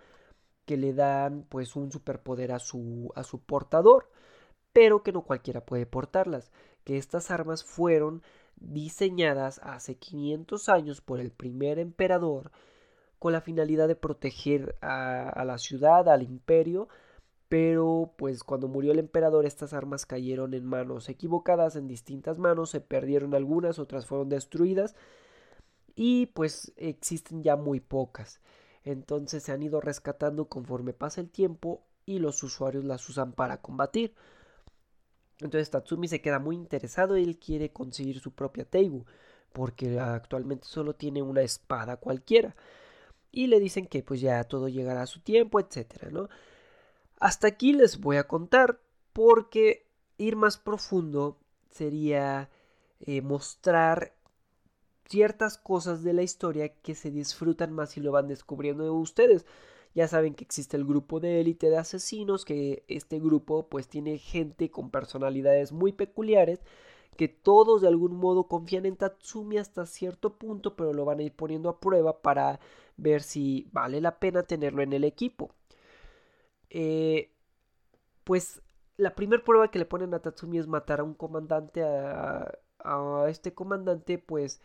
que 0.65 0.77
le 0.77 0.93
dan 0.93 1.45
pues 1.49 1.77
un 1.77 1.93
superpoder 1.93 2.53
a 2.53 2.59
su, 2.59 3.13
a 3.15 3.25
su 3.25 3.41
portador 3.41 4.09
pero 4.73 5.03
que 5.03 5.13
no 5.13 5.23
cualquiera 5.23 5.65
puede 5.65 5.87
portarlas, 5.87 6.51
que 6.85 6.99
estas 6.99 7.31
armas 7.31 7.65
fueron 7.65 8.23
diseñadas 8.57 9.61
hace 9.63 9.97
500 9.97 10.69
años 10.69 11.01
por 11.01 11.21
el 11.21 11.31
primer 11.31 11.79
emperador 11.79 12.51
con 13.23 13.33
la 13.33 13.41
finalidad 13.41 13.87
de 13.87 13.95
proteger 13.95 14.75
a, 14.81 15.45
la 15.47 15.57
ciudad, 15.57 16.09
al 16.09 16.25
imperio, 16.25 16.89
pero 17.49 18.15
pues 18.19 18.43
cuando 18.43 18.67
murió 18.67 18.91
el 18.91 18.99
emperador 18.99 19.47
estas 19.47 19.73
armas 19.75 20.07
cayeron 20.07 20.55
en 20.55 20.67
manos 20.67 21.09
equivocadas, 21.09 21.77
en 21.77 21.87
distintas 21.87 22.39
manos, 22.39 22.71
se 22.71 22.81
perdieron 22.81 23.37
algunas, 23.37 23.79
otras 23.79 24.07
fueron 24.07 24.29
destruidas 24.29 24.97
y 25.95 26.27
pues 26.35 26.73
existen 26.77 27.45
ya 27.45 27.55
muy 27.55 27.79
pocas. 27.79 28.41
Entonces 28.83 29.45
se 29.45 29.53
han 29.53 29.63
ido 29.63 29.81
rescatando 29.81 30.49
conforme 30.49 30.93
pasa 30.93 31.21
el 31.21 31.31
tiempo 31.31 31.85
y 32.05 32.19
los 32.19 32.43
usuarios 32.43 32.85
las 32.85 33.09
usan 33.09 33.35
para 33.35 33.63
combatir. 33.63 34.17
Entonces 35.39 35.71
Tatsumi 35.71 36.09
se 36.09 36.21
queda 36.21 36.41
muy 36.41 36.57
interesado 36.57 37.17
y 37.17 37.23
él 37.23 37.39
quiere 37.39 37.71
conseguir 37.73 38.19
su 38.19 38.33
propia 38.33 38.65
Teigu, 38.65 39.07
porque 39.53 40.01
actualmente 40.01 40.67
solo 40.67 40.97
tiene 40.97 41.23
una 41.23 41.43
espada 41.43 41.99
cualquiera. 41.99 42.57
Y 43.33 43.49
le 43.49 43.59
dicen 43.59 43.87
que 43.87 44.03
pues 44.03 44.21
ya 44.21 44.45
todo 44.45 44.69
llegará 44.69 45.03
a 45.03 45.07
su 45.07 45.21
tiempo, 45.21 45.59
etcétera, 45.59 46.11
¿no? 46.11 46.29
Hasta 47.19 47.49
aquí 47.49 47.73
les 47.73 47.99
voy 47.99 48.17
a 48.19 48.29
contar 48.29 48.81
porque 49.13 49.87
ir 50.19 50.37
más 50.37 50.59
profundo 50.59 51.39
sería 51.71 52.51
eh, 53.01 53.23
mostrar 53.23 54.15
ciertas 55.09 55.59
cosas 55.59 56.03
de 56.03 56.13
la 56.13 56.23
historia 56.23 56.75
que 56.75 56.95
se 56.95 57.11
disfrutan 57.11 57.73
más 57.73 57.97
y 57.97 58.01
lo 58.01 58.13
van 58.13 58.29
descubriendo 58.29 58.85
de 58.85 58.91
ustedes. 58.91 59.47
Ya 59.95 60.09
saben 60.09 60.35
que 60.35 60.45
existe 60.45 60.77
el 60.77 60.87
grupo 60.87 61.21
de 61.21 61.41
élite 61.41 61.69
de 61.69 61.77
asesinos, 61.77 62.45
que 62.45 62.85
este 62.89 63.21
grupo 63.21 63.69
pues 63.69 63.89
tiene 63.89 64.19
gente 64.19 64.71
con 64.71 64.91
personalidades 64.91 65.73
muy 65.73 65.93
peculiares, 65.93 66.61
que 67.17 67.29
todos 67.29 67.83
de 67.83 67.89
algún 67.89 68.17
modo 68.17 68.49
confían 68.49 68.87
en 68.87 68.97
Tatsumi 68.97 69.59
hasta 69.59 69.85
cierto 69.85 70.39
punto, 70.39 70.77
pero 70.77 70.95
lo 70.95 71.05
van 71.05 71.19
a 71.19 71.25
ir 71.25 71.37
poniendo 71.37 71.69
a 71.69 71.79
prueba 71.79 72.23
para 72.23 72.59
ver 73.03 73.23
si 73.23 73.69
vale 73.73 74.01
la 74.01 74.19
pena 74.19 74.45
tenerlo 74.45 74.83
en 74.83 74.93
el 74.93 75.05
equipo. 75.05 75.55
Eh, 76.71 77.33
pues 78.25 78.63
la 78.97 79.15
primera 79.15 79.43
prueba 79.45 79.71
que 79.71 79.79
le 79.79 79.85
ponen 79.87 80.15
a 80.15 80.21
Tatsumi 80.21 80.59
es 80.59 80.69
matar 80.69 81.01
a 81.01 81.05
un 81.05 81.15
comandante, 81.15 81.83
a, 81.83 82.59
este 83.29 83.55
comandante 83.55 84.19
pues 84.19 84.61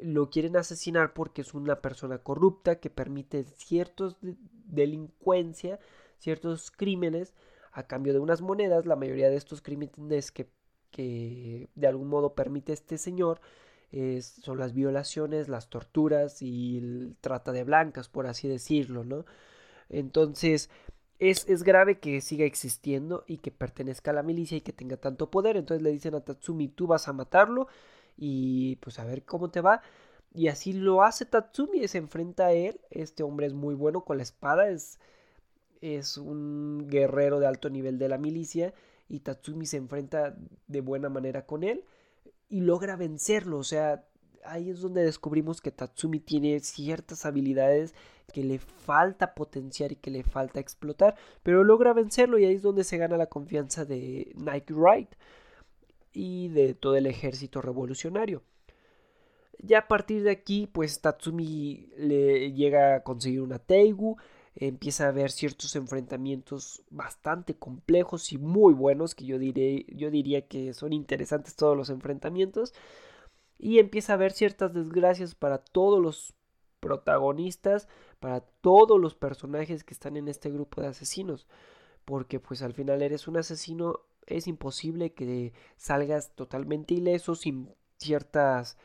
lo 0.00 0.30
quieren 0.30 0.56
asesinar 0.56 1.12
porque 1.12 1.40
es 1.42 1.54
una 1.54 1.80
persona 1.80 2.18
corrupta 2.18 2.78
que 2.78 2.90
permite 2.90 3.44
ciertos 3.44 4.16
delincuencia, 4.20 5.80
ciertos 6.18 6.70
crímenes 6.70 7.34
a 7.72 7.86
cambio 7.86 8.12
de 8.12 8.20
unas 8.20 8.40
monedas. 8.40 8.86
La 8.86 8.96
mayoría 8.96 9.30
de 9.30 9.36
estos 9.36 9.60
crímenes 9.60 10.30
que, 10.30 10.50
que 10.90 11.68
de 11.74 11.86
algún 11.86 12.08
modo 12.08 12.34
permite 12.34 12.72
este 12.72 12.98
señor 12.98 13.40
son 13.90 14.58
las 14.58 14.74
violaciones, 14.74 15.48
las 15.48 15.68
torturas 15.70 16.42
y 16.42 16.78
el 16.78 17.16
trata 17.20 17.52
de 17.52 17.64
blancas, 17.64 18.08
por 18.08 18.26
así 18.26 18.48
decirlo, 18.48 19.04
¿no? 19.04 19.24
Entonces, 19.88 20.70
es, 21.18 21.48
es, 21.48 21.62
grave 21.64 21.98
que 21.98 22.20
siga 22.20 22.44
existiendo 22.44 23.24
y 23.26 23.38
que 23.38 23.50
pertenezca 23.50 24.10
a 24.10 24.14
la 24.14 24.22
milicia 24.22 24.58
y 24.58 24.60
que 24.60 24.72
tenga 24.72 24.96
tanto 24.98 25.30
poder. 25.30 25.56
Entonces 25.56 25.82
le 25.82 25.90
dicen 25.90 26.14
a 26.14 26.20
Tatsumi, 26.20 26.68
tú 26.68 26.86
vas 26.86 27.08
a 27.08 27.12
matarlo 27.12 27.68
y 28.16 28.76
pues 28.76 28.98
a 28.98 29.04
ver 29.04 29.24
cómo 29.24 29.50
te 29.50 29.60
va. 29.60 29.82
Y 30.34 30.48
así 30.48 30.72
lo 30.74 31.02
hace 31.02 31.24
Tatsumi, 31.26 31.86
se 31.88 31.98
enfrenta 31.98 32.46
a 32.46 32.52
él. 32.52 32.80
Este 32.90 33.22
hombre 33.22 33.46
es 33.46 33.54
muy 33.54 33.74
bueno 33.74 34.04
con 34.04 34.18
la 34.18 34.22
espada, 34.22 34.68
es, 34.70 35.00
es 35.80 36.18
un 36.18 36.86
guerrero 36.88 37.40
de 37.40 37.46
alto 37.46 37.70
nivel 37.70 37.98
de 37.98 38.08
la 38.08 38.18
milicia 38.18 38.74
y 39.08 39.20
Tatsumi 39.20 39.66
se 39.66 39.78
enfrenta 39.78 40.36
de 40.66 40.80
buena 40.82 41.08
manera 41.08 41.46
con 41.46 41.64
él 41.64 41.84
y 42.48 42.60
logra 42.60 42.96
vencerlo. 42.96 43.58
O 43.58 43.64
sea, 43.64 44.04
ahí 44.44 44.70
es 44.70 44.80
donde 44.80 45.04
descubrimos 45.04 45.60
que 45.60 45.70
Tatsumi 45.70 46.20
tiene 46.20 46.58
ciertas 46.60 47.26
habilidades 47.26 47.94
que 48.32 48.44
le 48.44 48.58
falta 48.58 49.34
potenciar 49.34 49.92
y 49.92 49.96
que 49.96 50.10
le 50.10 50.22
falta 50.22 50.60
explotar, 50.60 51.16
pero 51.42 51.64
logra 51.64 51.92
vencerlo 51.92 52.38
y 52.38 52.44
ahí 52.44 52.54
es 52.54 52.62
donde 52.62 52.84
se 52.84 52.98
gana 52.98 53.16
la 53.16 53.26
confianza 53.26 53.84
de 53.84 54.32
Nike 54.36 54.74
Wright 54.74 55.14
y 56.12 56.48
de 56.48 56.74
todo 56.74 56.96
el 56.96 57.06
ejército 57.06 57.62
revolucionario. 57.62 58.42
Ya 59.60 59.80
a 59.80 59.88
partir 59.88 60.22
de 60.22 60.30
aquí, 60.30 60.68
pues 60.70 61.00
Tatsumi 61.00 61.90
le 61.96 62.52
llega 62.52 62.96
a 62.96 63.02
conseguir 63.02 63.40
una 63.40 63.58
Teigu, 63.58 64.16
empieza 64.60 65.06
a 65.06 65.12
ver 65.12 65.30
ciertos 65.30 65.76
enfrentamientos 65.76 66.82
bastante 66.90 67.54
complejos 67.54 68.32
y 68.32 68.38
muy 68.38 68.74
buenos, 68.74 69.14
que 69.14 69.24
yo, 69.24 69.38
diré, 69.38 69.86
yo 69.88 70.10
diría 70.10 70.48
que 70.48 70.74
son 70.74 70.92
interesantes 70.92 71.54
todos 71.54 71.76
los 71.76 71.90
enfrentamientos, 71.90 72.74
y 73.56 73.78
empieza 73.78 74.14
a 74.14 74.16
ver 74.16 74.32
ciertas 74.32 74.74
desgracias 74.74 75.36
para 75.36 75.58
todos 75.58 76.00
los 76.00 76.34
protagonistas, 76.80 77.88
para 78.18 78.40
todos 78.40 79.00
los 79.00 79.14
personajes 79.14 79.84
que 79.84 79.94
están 79.94 80.16
en 80.16 80.26
este 80.26 80.50
grupo 80.50 80.80
de 80.80 80.88
asesinos, 80.88 81.46
porque 82.04 82.40
pues 82.40 82.62
al 82.62 82.74
final 82.74 83.02
eres 83.02 83.28
un 83.28 83.36
asesino, 83.36 84.00
es 84.26 84.48
imposible 84.48 85.12
que 85.12 85.52
salgas 85.76 86.34
totalmente 86.34 86.94
ileso 86.94 87.36
sin 87.36 87.70
ciertas 87.96 88.76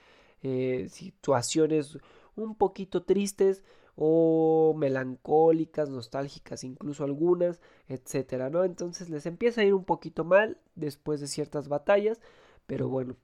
eh, 0.44 0.88
situaciones 0.90 1.98
un 2.36 2.56
poquito 2.56 3.04
tristes, 3.04 3.64
o 3.96 4.74
melancólicas, 4.78 5.90
nostálgicas, 5.90 6.64
incluso 6.64 7.04
algunas, 7.04 7.60
etcétera, 7.88 8.50
¿no? 8.50 8.64
Entonces 8.64 9.10
les 9.10 9.26
empieza 9.26 9.62
a 9.62 9.66
ir 9.66 9.74
un 9.74 9.86
poquito 9.86 10.24
mal 10.24 10.58
después 10.76 11.20
de 11.22 11.28
ciertas 11.28 11.68
batallas, 11.68 12.20
pero 12.66 12.90
bueno. 12.90 13.16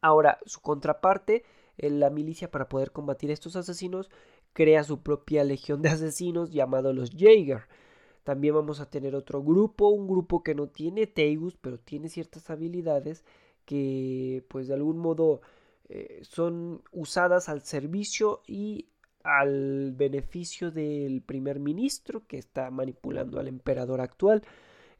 Ahora, 0.00 0.38
su 0.46 0.60
contraparte, 0.60 1.44
la 1.76 2.10
milicia 2.10 2.50
para 2.50 2.68
poder 2.68 2.92
combatir 2.92 3.30
estos 3.30 3.56
asesinos, 3.56 4.10
crea 4.52 4.84
su 4.84 5.02
propia 5.02 5.44
legión 5.44 5.82
de 5.82 5.90
asesinos 5.90 6.50
llamado 6.50 6.92
los 6.92 7.10
Jaeger. 7.10 7.62
También 8.24 8.54
vamos 8.54 8.80
a 8.80 8.90
tener 8.90 9.16
otro 9.16 9.42
grupo, 9.42 9.88
un 9.88 10.06
grupo 10.06 10.42
que 10.42 10.54
no 10.54 10.68
tiene 10.68 11.06
Teigus, 11.06 11.56
pero 11.56 11.78
tiene 11.78 12.08
ciertas 12.08 12.50
habilidades 12.50 13.24
que 13.64 14.44
pues 14.48 14.68
de 14.68 14.74
algún 14.74 14.98
modo 14.98 15.40
eh, 15.88 16.20
son 16.22 16.82
usadas 16.92 17.48
al 17.48 17.62
servicio 17.62 18.42
y 18.46 18.88
al 19.24 19.92
beneficio 19.92 20.70
del 20.70 21.22
primer 21.22 21.60
ministro 21.60 22.26
que 22.26 22.38
está 22.38 22.70
manipulando 22.70 23.38
al 23.38 23.48
emperador 23.48 24.00
actual. 24.00 24.42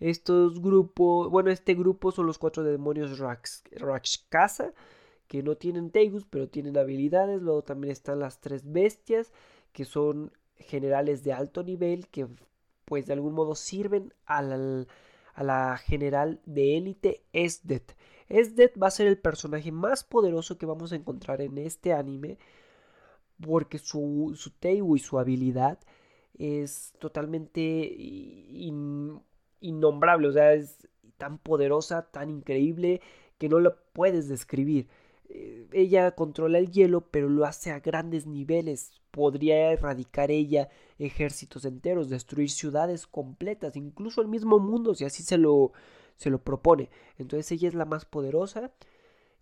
Estos 0.01 0.61
grupos, 0.61 1.31
bueno, 1.31 1.51
este 1.51 1.75
grupo 1.75 2.11
son 2.11 2.27
los 2.27 2.39
cuatro 2.39 2.65
demonios 2.65 3.19
Rakshasa, 3.19 4.73
que 5.29 5.43
no 5.43 5.57
tienen 5.57 5.91
Tegus, 5.91 6.27
pero 6.29 6.49
tienen 6.49 6.77
habilidades. 6.77 7.41
Luego 7.41 7.63
también 7.63 7.93
están 7.93 8.19
las 8.19 8.41
tres 8.41 8.71
bestias, 8.71 9.33
que 9.73 9.85
son 9.85 10.33
generales 10.57 11.23
de 11.25 11.33
alto 11.33 11.63
nivel, 11.63 12.09
que 12.09 12.27
pues 12.85 13.07
de 13.07 13.13
algún 13.13 13.35
modo 13.35 13.55
sirven 13.55 14.13
a 14.27 14.43
la 14.43 15.77
general 15.79 16.41
de 16.47 16.77
élite 16.77 17.23
Esdet. 17.33 17.97
Esdet 18.29 18.73
va 18.83 18.89
a 18.89 18.91
ser 18.91 19.07
el 19.07 19.19
personaje 19.19 19.73
más 19.73 20.05
poderoso 20.05 20.59
que 20.59 20.67
vamos 20.67 20.93
a 20.93 20.97
encontrar 20.97 21.41
en 21.41 21.59
este 21.59 21.93
anime 21.93 22.39
porque 23.47 23.79
su, 23.79 24.33
su 24.37 24.53
y 24.97 24.99
su 24.99 25.19
habilidad 25.19 25.79
es 26.39 26.95
totalmente 26.99 27.95
innombrable, 29.61 30.29
o 30.29 30.33
sea, 30.33 30.55
es 30.55 30.89
tan 31.19 31.39
poderosa, 31.39 32.11
tan 32.11 32.31
increíble, 32.31 33.01
que 33.39 33.49
no 33.49 33.61
lo 33.61 33.77
puedes 33.93 34.29
describir. 34.29 34.89
Eh, 35.29 35.67
ella 35.73 36.13
controla 36.13 36.59
el 36.59 36.71
hielo, 36.71 37.03
pero 37.11 37.29
lo 37.29 37.45
hace 37.45 37.71
a 37.71 37.81
grandes 37.81 38.27
niveles. 38.27 38.93
Podría 39.11 39.73
erradicar 39.73 40.31
ella 40.31 40.69
ejércitos 40.99 41.65
enteros, 41.65 42.09
destruir 42.09 42.51
ciudades 42.51 43.07
completas, 43.07 43.77
incluso 43.77 44.23
el 44.23 44.29
mismo 44.29 44.59
mundo, 44.59 44.95
si 44.95 45.05
así 45.05 45.23
se 45.23 45.39
lo, 45.39 45.73
se 46.17 46.31
lo 46.31 46.43
propone. 46.43 46.91
Entonces 47.19 47.53
ella 47.53 47.69
es 47.69 47.75
la 47.75 47.85
más 47.85 48.05
poderosa 48.05 48.73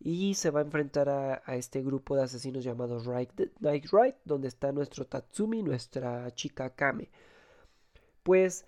y 0.01 0.35
se 0.35 0.51
va 0.51 0.61
a 0.61 0.65
enfrentar 0.65 1.09
a, 1.11 1.57
este 1.57 1.83
grupo 1.83 2.17
de 2.17 2.23
asesinos 2.23 2.65
llamados 2.65 3.07
Night 3.07 3.87
Ride, 3.93 4.17
donde 4.25 4.49
está 4.49 4.73
nuestro 4.73 5.07
Tatsumi, 5.07 5.63
nuestra 5.63 6.31
chica 6.35 6.71
Kame. 6.71 7.11
Pues 8.23 8.65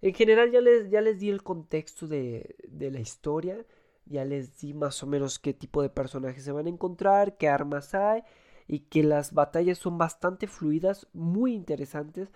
en 0.00 0.14
general 0.14 0.52
ya 0.52 0.60
les, 0.60 0.90
ya 0.90 1.00
les 1.00 1.18
di 1.18 1.30
el 1.30 1.42
contexto 1.42 2.06
de, 2.06 2.56
de, 2.68 2.90
la 2.90 3.00
historia, 3.00 3.64
ya 4.06 4.24
les 4.24 4.60
di 4.60 4.74
más 4.74 5.02
o 5.02 5.06
menos 5.06 5.38
qué 5.38 5.54
tipo 5.54 5.82
de 5.82 5.90
personajes 5.90 6.44
se 6.44 6.52
van 6.52 6.66
a 6.66 6.70
encontrar, 6.70 7.36
qué 7.36 7.48
armas 7.48 7.94
hay 7.94 8.22
y 8.68 8.80
que 8.80 9.02
las 9.02 9.34
batallas 9.34 9.78
son 9.78 9.98
bastante 9.98 10.46
fluidas, 10.46 11.08
muy 11.12 11.52
interesantes 11.54 12.28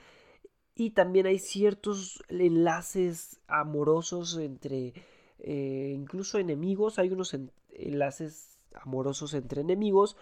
y 0.74 0.90
también 0.90 1.26
hay 1.26 1.38
ciertos 1.38 2.22
enlaces 2.28 3.40
amorosos 3.48 4.38
entre 4.38 4.94
eh, 5.40 5.92
incluso 5.94 6.38
enemigos, 6.38 6.98
hay 6.98 7.10
unos 7.10 7.34
enlaces 7.78 8.58
amorosos 8.74 9.34
entre 9.34 9.62
enemigos 9.62 10.16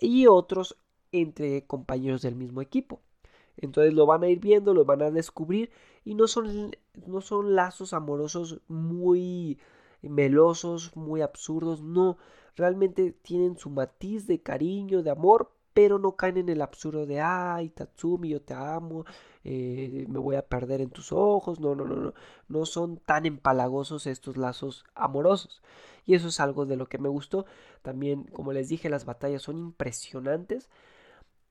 y 0.00 0.26
otros 0.26 0.76
entre 1.12 1.66
compañeros 1.66 2.22
del 2.22 2.34
mismo 2.34 2.60
equipo. 2.60 3.00
Entonces 3.56 3.94
lo 3.94 4.06
van 4.06 4.24
a 4.24 4.28
ir 4.28 4.40
viendo, 4.40 4.74
lo 4.74 4.84
van 4.84 5.02
a 5.02 5.10
descubrir 5.10 5.70
y 6.04 6.14
no 6.14 6.26
son, 6.26 6.72
no 7.06 7.20
son 7.20 7.54
lazos 7.54 7.92
amorosos 7.92 8.60
muy 8.68 9.58
melosos, 10.02 10.94
muy 10.96 11.22
absurdos, 11.22 11.82
no, 11.82 12.18
realmente 12.56 13.12
tienen 13.12 13.56
su 13.56 13.70
matiz 13.70 14.26
de 14.26 14.42
cariño, 14.42 15.02
de 15.02 15.10
amor, 15.10 15.52
pero 15.74 15.98
no 15.98 16.16
caen 16.16 16.38
en 16.38 16.48
el 16.48 16.62
absurdo 16.62 17.04
de, 17.04 17.20
ay, 17.20 17.70
Tatsumi, 17.70 18.30
yo 18.30 18.40
te 18.40 18.54
amo, 18.54 19.04
eh, 19.42 20.06
me 20.08 20.18
voy 20.20 20.36
a 20.36 20.46
perder 20.46 20.80
en 20.80 20.90
tus 20.90 21.12
ojos, 21.12 21.60
no, 21.60 21.74
no, 21.74 21.84
no, 21.84 21.96
no, 21.96 22.14
no 22.48 22.66
son 22.66 22.98
tan 22.98 23.26
empalagosos 23.26 24.06
estos 24.06 24.36
lazos 24.36 24.84
amorosos. 24.94 25.62
Y 26.06 26.14
eso 26.14 26.28
es 26.28 26.40
algo 26.40 26.66
de 26.66 26.76
lo 26.76 26.86
que 26.88 26.98
me 26.98 27.08
gustó. 27.08 27.46
También, 27.82 28.24
como 28.24 28.52
les 28.52 28.68
dije, 28.68 28.88
las 28.88 29.04
batallas 29.04 29.42
son 29.42 29.58
impresionantes. 29.58 30.68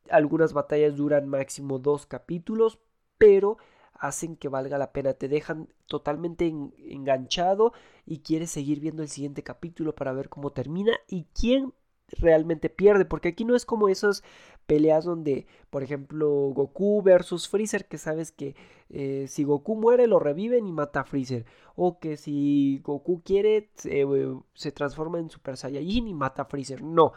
Algunas 0.10 0.54
batallas 0.54 0.96
duran 0.96 1.28
máximo 1.28 1.80
dos 1.80 2.06
capítulos, 2.06 2.80
pero 3.18 3.58
hacen 3.94 4.36
que 4.36 4.50
valga 4.50 4.78
la 4.78 4.92
pena, 4.92 5.14
te 5.14 5.28
dejan 5.28 5.70
totalmente 5.88 6.48
enganchado 6.48 7.74
y 8.06 8.20
quieres 8.20 8.52
seguir 8.52 8.80
viendo 8.80 9.02
el 9.02 9.10
siguiente 9.10 9.44
capítulo 9.44 9.96
para 9.96 10.14
ver 10.14 10.30
cómo 10.30 10.52
termina 10.52 10.94
y 11.08 11.26
quién 11.34 11.74
realmente 12.10 12.70
pierde, 12.70 13.06
porque 13.06 13.30
aquí 13.30 13.46
no 13.46 13.56
es 13.56 13.66
como 13.66 13.90
esas 13.90 14.24
peleas 14.66 15.06
donde, 15.06 15.46
por 15.70 15.84
ejemplo, 15.84 16.30
Goku 16.54 17.02
versus 17.02 17.48
Freezer, 17.48 17.88
que 17.88 17.98
sabes 17.98 18.32
que 18.32 18.56
eh, 18.90 19.26
si 19.28 19.44
Goku 19.44 19.76
muere 19.76 20.08
lo 20.08 20.20
reviven 20.20 20.68
y 20.68 20.72
mata 20.72 21.02
a 21.02 21.06
Freezer, 21.06 21.46
o 21.76 22.00
que 22.00 22.18
si 22.18 22.80
Goku 22.84 23.22
quiere 23.24 23.70
se, 23.76 24.06
se 24.54 24.72
transforma 24.72 25.20
en 25.20 25.30
Super 25.30 25.58
Saiyajin 25.58 26.08
y 26.08 26.14
mata 26.14 26.44
a 26.44 26.46
Freezer, 26.46 26.82
no. 26.82 27.14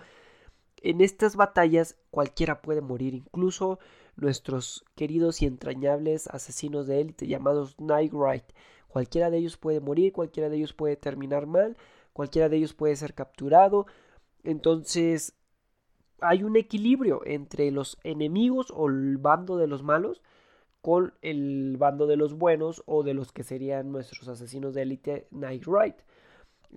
En 0.83 1.01
estas 1.01 1.37
batallas 1.37 1.97
cualquiera 2.11 2.63
puede 2.63 2.81
morir, 2.81 3.15
incluso 3.15 3.79
nuestros 4.17 4.85
queridos 4.95 5.43
y 5.43 5.47
entrañables 5.47 6.27
asesinos 6.29 6.87
de 6.87 7.01
élite 7.01 7.27
llamados 7.27 7.79
Night 7.79 8.13
Ride. 8.13 8.47
Cualquiera 8.89 9.31
de 9.31 9.39
ellos 9.39 9.57
puede 9.57 9.81
morir, 9.81 10.13
cualquiera 10.13 10.49
de 10.49 10.57
ellos 10.57 10.73
puede 10.73 10.97
terminar 10.97 11.47
mal, 11.47 11.77
cualquiera 12.13 12.49
de 12.49 12.57
ellos 12.57 12.73
puede 12.73 12.97
ser 12.97 13.15
capturado, 13.15 13.87
entonces, 14.47 15.35
hay 16.21 16.45
un 16.45 16.57
equilibrio 16.57 17.21
entre 17.27 17.71
los 17.73 17.99
enemigos 18.05 18.73
o 18.75 18.89
el 18.89 19.19
bando 19.19 19.57
de 19.57 19.67
los 19.67 19.83
malos 19.83 20.23
con 20.81 21.15
el 21.21 21.77
bando 21.79 22.07
de 22.07 22.17
los 22.17 22.35
buenos 22.35 22.85
o 22.87 23.03
de 23.03 23.13
los 23.13 23.33
que 23.33 23.43
serían 23.43 23.91
nuestros 23.91 24.29
asesinos 24.29 24.73
de 24.73 24.83
élite 24.83 25.27
Night 25.33 25.65
Ride. 25.67 25.97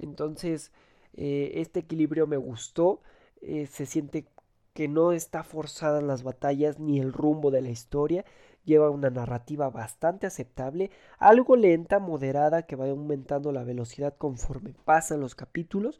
Entonces, 0.01 0.71
eh, 1.13 1.51
este 1.55 1.81
equilibrio 1.81 2.25
me 2.25 2.37
gustó. 2.37 3.01
Eh, 3.41 3.67
se 3.67 3.85
siente 3.85 4.25
que 4.73 4.87
no 4.87 5.11
está 5.11 5.43
forzada 5.43 5.99
en 5.99 6.07
las 6.07 6.23
batallas 6.23 6.79
ni 6.79 6.99
el 6.99 7.13
rumbo 7.13 7.51
de 7.51 7.61
la 7.61 7.69
historia, 7.69 8.25
lleva 8.65 8.89
una 8.89 9.11
narrativa 9.11 9.69
bastante 9.69 10.25
aceptable, 10.25 10.89
algo 11.19 11.55
lenta, 11.55 11.99
moderada, 11.99 12.63
que 12.63 12.75
va 12.75 12.89
aumentando 12.89 13.51
la 13.51 13.63
velocidad 13.63 14.15
conforme 14.17 14.73
pasan 14.85 15.19
los 15.19 15.35
capítulos, 15.35 15.99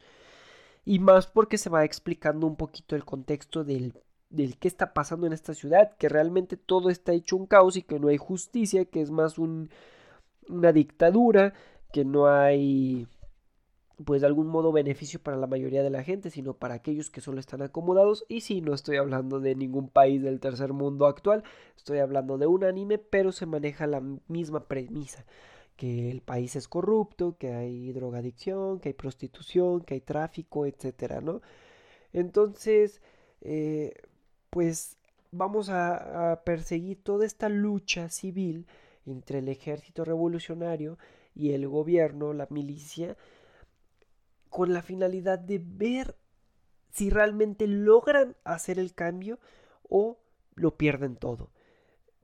y 0.90 0.98
más 0.98 1.28
porque 1.28 1.56
se 1.56 1.70
va 1.70 1.84
explicando 1.84 2.48
un 2.48 2.56
poquito 2.56 2.96
el 2.96 3.04
contexto 3.04 3.62
del, 3.62 3.94
del 4.28 4.58
qué 4.58 4.66
está 4.66 4.92
pasando 4.92 5.24
en 5.24 5.32
esta 5.32 5.54
ciudad, 5.54 5.96
que 5.96 6.08
realmente 6.08 6.56
todo 6.56 6.90
está 6.90 7.12
hecho 7.12 7.36
un 7.36 7.46
caos 7.46 7.76
y 7.76 7.82
que 7.82 8.00
no 8.00 8.08
hay 8.08 8.16
justicia, 8.16 8.84
que 8.86 9.00
es 9.00 9.12
más 9.12 9.38
un, 9.38 9.70
una 10.48 10.72
dictadura, 10.72 11.54
que 11.92 12.04
no 12.04 12.26
hay 12.26 13.06
pues 14.04 14.22
de 14.22 14.26
algún 14.26 14.48
modo 14.48 14.72
beneficio 14.72 15.22
para 15.22 15.36
la 15.36 15.46
mayoría 15.46 15.84
de 15.84 15.90
la 15.90 16.02
gente, 16.02 16.28
sino 16.28 16.54
para 16.54 16.74
aquellos 16.74 17.08
que 17.08 17.20
solo 17.20 17.38
están 17.38 17.62
acomodados. 17.62 18.24
Y 18.26 18.40
sí, 18.40 18.60
no 18.60 18.74
estoy 18.74 18.96
hablando 18.96 19.38
de 19.38 19.54
ningún 19.54 19.90
país 19.90 20.20
del 20.22 20.40
tercer 20.40 20.72
mundo 20.72 21.06
actual, 21.06 21.44
estoy 21.76 21.98
hablando 22.00 22.36
de 22.36 22.48
un 22.48 22.64
anime, 22.64 22.98
pero 22.98 23.30
se 23.30 23.46
maneja 23.46 23.86
la 23.86 24.02
misma 24.26 24.64
premisa, 24.66 25.24
que 25.80 26.10
el 26.10 26.20
país 26.20 26.56
es 26.56 26.68
corrupto, 26.68 27.38
que 27.38 27.54
hay 27.54 27.90
drogadicción, 27.94 28.80
que 28.80 28.90
hay 28.90 28.92
prostitución, 28.92 29.80
que 29.80 29.94
hay 29.94 30.02
tráfico, 30.02 30.66
etcétera, 30.66 31.22
¿no? 31.22 31.40
Entonces, 32.12 33.00
eh, 33.40 33.94
pues 34.50 34.98
vamos 35.32 35.70
a, 35.70 36.32
a 36.32 36.44
perseguir 36.44 37.02
toda 37.02 37.24
esta 37.24 37.48
lucha 37.48 38.10
civil 38.10 38.66
entre 39.06 39.38
el 39.38 39.48
ejército 39.48 40.04
revolucionario 40.04 40.98
y 41.34 41.52
el 41.52 41.66
gobierno, 41.66 42.34
la 42.34 42.46
milicia, 42.50 43.16
con 44.50 44.74
la 44.74 44.82
finalidad 44.82 45.38
de 45.38 45.62
ver 45.64 46.14
si 46.90 47.08
realmente 47.08 47.66
logran 47.66 48.36
hacer 48.44 48.78
el 48.78 48.92
cambio 48.92 49.38
o 49.88 50.18
lo 50.56 50.76
pierden 50.76 51.16
todo. 51.16 51.48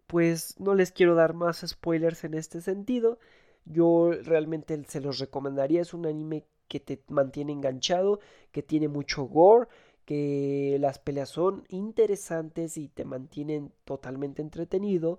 Pues 0.07 0.61
no 0.61 0.75
les 0.75 0.93
quiero 0.93 1.15
dar 1.15 1.33
más 1.33 1.65
spoilers 1.67 2.23
en 2.25 2.35
este 2.35 2.61
sentido. 2.61 3.19
Yo 3.67 4.13
realmente 4.25 4.83
se 4.89 5.01
los 5.01 5.19
recomendaría. 5.19 5.83
Es 5.83 5.93
un 5.93 6.07
anime 6.07 6.45
que 6.69 6.81
te 6.81 7.03
mantiene 7.09 7.53
enganchado, 7.53 8.21
que 8.51 8.63
tiene 8.63 8.89
mucho 8.89 9.25
gore, 9.25 9.69
que 10.05 10.79
las 10.81 10.99
peleas 10.99 11.29
son 11.29 11.65
interesantes 11.69 12.79
y 12.79 12.89
te 12.89 13.05
mantienen 13.05 13.73
totalmente 13.85 14.41
entretenido 14.41 15.19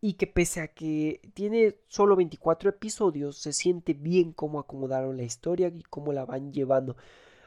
y 0.00 0.14
que 0.14 0.26
pese 0.26 0.60
a 0.60 0.68
que 0.68 1.20
tiene 1.32 1.76
solo 1.86 2.16
24 2.16 2.70
episodios, 2.70 3.38
se 3.38 3.52
siente 3.52 3.94
bien 3.94 4.32
cómo 4.32 4.58
acomodaron 4.58 5.16
la 5.16 5.22
historia 5.22 5.68
y 5.68 5.82
cómo 5.84 6.12
la 6.12 6.24
van 6.24 6.52
llevando. 6.52 6.96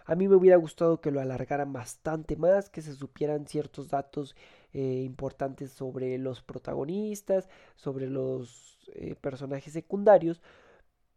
A 0.06 0.16
mí 0.16 0.28
me 0.28 0.36
hubiera 0.36 0.56
gustado 0.56 1.02
que 1.02 1.12
lo 1.12 1.20
alargaran 1.20 1.74
bastante 1.74 2.38
más, 2.38 2.70
que 2.70 2.82
se 2.82 2.94
supieran 2.94 3.46
ciertos 3.46 3.90
datos 3.90 4.36
eh, 4.78 5.04
importantes 5.06 5.72
sobre 5.72 6.18
los 6.18 6.42
protagonistas, 6.42 7.48
sobre 7.76 8.10
los 8.10 8.78
eh, 8.94 9.16
personajes 9.16 9.72
secundarios, 9.72 10.42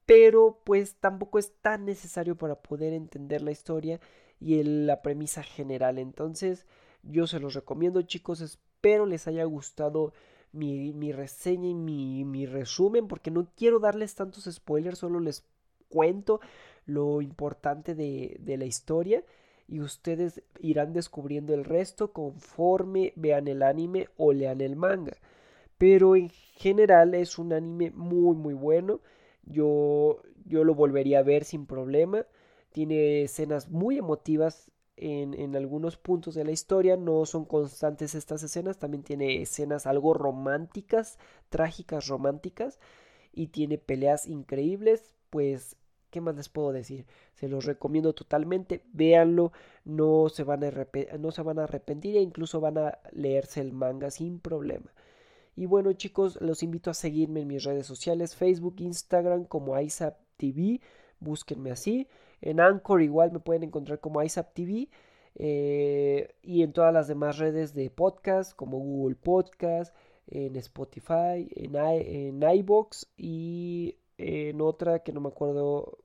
pero 0.06 0.60
pues 0.62 0.94
tampoco 1.00 1.40
es 1.40 1.54
tan 1.60 1.84
necesario 1.84 2.36
para 2.36 2.62
poder 2.62 2.92
entender 2.92 3.42
la 3.42 3.50
historia 3.50 3.98
y 4.38 4.62
la 4.62 5.02
premisa 5.02 5.42
general. 5.42 5.98
Entonces 5.98 6.66
yo 7.02 7.26
se 7.26 7.40
los 7.40 7.54
recomiendo 7.54 8.00
chicos, 8.02 8.42
espero 8.42 9.06
les 9.06 9.26
haya 9.26 9.42
gustado 9.42 10.12
mi, 10.52 11.10
reseña 11.10 11.68
y 11.68 11.74
mi, 11.74 12.46
resumen, 12.46 13.08
porque 13.08 13.32
no 13.32 13.48
quiero 13.56 13.80
darles 13.80 14.14
tantos 14.14 14.44
spoilers, 14.44 14.98
solo 15.00 15.18
les 15.18 15.44
cuento 15.88 16.38
lo 16.86 17.22
importante 17.22 17.96
de, 17.96 18.36
de 18.38 18.56
la 18.56 18.66
historia 18.66 19.24
y 19.68 19.80
ustedes 19.80 20.42
irán 20.60 20.94
descubriendo 20.94 21.54
el 21.54 21.64
resto 21.64 22.12
conforme 22.12 23.12
vean 23.16 23.46
el 23.48 23.62
anime 23.62 24.08
o 24.16 24.32
lean 24.32 24.62
el 24.62 24.76
manga. 24.76 25.16
Pero 25.76 26.16
en 26.16 26.30
general 26.30 27.14
es 27.14 27.38
un 27.38 27.52
anime 27.52 27.90
muy 27.92 28.34
muy 28.34 28.54
bueno. 28.54 29.00
Yo, 29.44 30.22
yo 30.46 30.64
lo 30.64 30.74
volvería 30.74 31.20
a 31.20 31.22
ver 31.22 31.44
sin 31.44 31.66
problema. 31.66 32.26
Tiene 32.72 33.22
escenas 33.22 33.68
muy 33.68 33.98
emotivas 33.98 34.70
en, 34.96 35.54
algunos 35.54 35.96
puntos 35.96 36.34
de 36.34 36.44
la 36.44 36.50
historia. 36.50 36.96
No 36.96 37.26
son 37.26 37.44
constantes 37.44 38.14
estas 38.14 38.42
escenas. 38.42 38.78
También 38.78 39.02
tiene 39.02 39.42
escenas 39.42 39.86
algo 39.86 40.14
románticas, 40.14 41.18
trágicas 41.50 42.08
románticas. 42.08 42.80
Y 43.32 43.48
tiene 43.48 43.78
peleas 43.78 44.26
increíbles. 44.26 45.14
Pues, 45.30 45.76
¿qué 46.18 46.22
más 46.22 46.34
les 46.34 46.48
puedo 46.48 46.72
decir? 46.72 47.06
Se 47.34 47.46
los 47.46 47.64
recomiendo 47.64 48.12
totalmente. 48.12 48.82
Véanlo. 48.92 49.52
No 49.84 50.28
se 50.28 50.42
van 50.42 50.64
a, 50.64 50.72
no 51.16 51.30
se 51.30 51.42
van 51.42 51.60
a 51.60 51.64
arrepentir 51.64 52.16
e 52.16 52.20
incluso 52.20 52.60
van 52.60 52.76
a 52.76 52.98
leerse 53.12 53.60
el 53.60 53.72
manga 53.72 54.10
sin 54.10 54.40
problema. 54.40 54.92
Y 55.54 55.66
bueno 55.66 55.92
chicos, 55.92 56.40
los 56.40 56.64
invito 56.64 56.90
a 56.90 56.94
seguirme 56.94 57.42
en 57.42 57.48
mis 57.48 57.62
redes 57.62 57.86
sociales, 57.86 58.34
Facebook, 58.34 58.76
Instagram 58.78 59.44
como 59.44 59.74
TV 60.36 60.80
búsquenme 61.20 61.70
así. 61.70 62.08
En 62.40 62.58
Anchor 62.58 63.00
igual 63.00 63.30
me 63.30 63.38
pueden 63.38 63.62
encontrar 63.62 64.00
como 64.00 64.20
ISAP 64.20 64.54
TV. 64.54 64.88
Eh, 65.36 66.34
y 66.42 66.62
en 66.64 66.72
todas 66.72 66.92
las 66.92 67.06
demás 67.06 67.38
redes 67.38 67.74
de 67.74 67.90
podcast 67.90 68.56
como 68.56 68.78
Google 68.78 69.14
Podcast, 69.14 69.94
en 70.26 70.56
Spotify, 70.56 71.48
en, 71.54 71.76
en 71.76 72.42
iBox 72.42 73.06
y 73.16 73.98
en 74.18 74.60
otra 74.60 74.98
que 75.04 75.12
no 75.12 75.20
me 75.20 75.28
acuerdo 75.28 75.98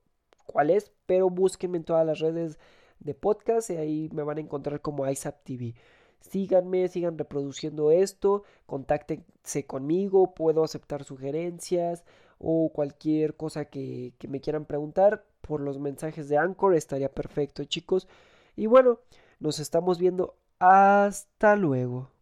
cuál 0.46 0.70
es, 0.70 0.92
pero 1.06 1.30
búsquenme 1.30 1.78
en 1.78 1.84
todas 1.84 2.06
las 2.06 2.18
redes 2.20 2.58
de 3.00 3.14
podcast 3.14 3.70
y 3.70 3.76
ahí 3.76 4.10
me 4.12 4.22
van 4.22 4.38
a 4.38 4.40
encontrar 4.40 4.80
como 4.80 5.08
ISAP 5.08 5.42
TV. 5.44 5.74
Síganme, 6.20 6.88
sigan 6.88 7.18
reproduciendo 7.18 7.90
esto, 7.90 8.44
contáctense 8.66 9.66
conmigo, 9.66 10.34
puedo 10.34 10.64
aceptar 10.64 11.04
sugerencias 11.04 12.04
o 12.38 12.70
cualquier 12.72 13.36
cosa 13.36 13.66
que, 13.66 14.14
que 14.18 14.28
me 14.28 14.40
quieran 14.40 14.64
preguntar 14.64 15.24
por 15.42 15.60
los 15.60 15.78
mensajes 15.78 16.28
de 16.28 16.38
Anchor 16.38 16.74
estaría 16.74 17.12
perfecto 17.12 17.64
chicos. 17.64 18.08
Y 18.56 18.66
bueno, 18.66 19.00
nos 19.40 19.58
estamos 19.58 19.98
viendo. 19.98 20.36
Hasta 20.58 21.56
luego. 21.56 22.13